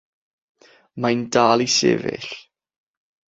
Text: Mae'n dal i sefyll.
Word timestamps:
Mae'n 1.05 1.21
dal 1.37 1.63
i 1.67 1.69
sefyll. 1.75 2.27